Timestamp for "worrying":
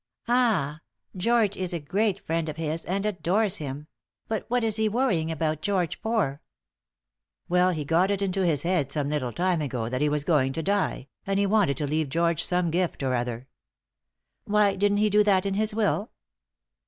4.89-5.29